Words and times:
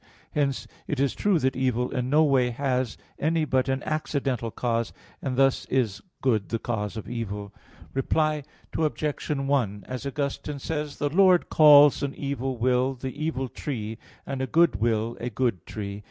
Hence 0.31 0.65
it 0.87 0.99
is 0.99 1.13
true 1.13 1.37
that 1.37 1.55
evil 1.55 1.91
in 1.91 2.09
no 2.09 2.23
way 2.23 2.49
has 2.49 2.97
any 3.19 3.45
but 3.45 3.69
an 3.69 3.83
accidental 3.83 4.49
cause; 4.49 4.91
and 5.21 5.37
thus 5.37 5.65
is 5.67 6.01
good 6.23 6.49
the 6.49 6.57
cause 6.57 6.97
of 6.97 7.07
evil. 7.07 7.53
Reply 7.93 8.41
Obj. 8.75 9.29
1: 9.29 9.83
As 9.87 10.03
Augustine 10.07 10.57
says 10.57 10.95
(Contra 10.95 11.09
Julian. 11.09 11.11
i): 11.11 11.15
"The 11.15 11.23
Lord 11.23 11.49
calls 11.51 12.01
an 12.01 12.15
evil 12.15 12.57
will 12.57 12.95
the 12.95 13.13
evil 13.15 13.47
tree, 13.47 13.99
and 14.25 14.41
a 14.41 14.47
good 14.47 14.77
will 14.77 15.17
a 15.19 15.29
good 15.29 15.67
tree." 15.67 15.99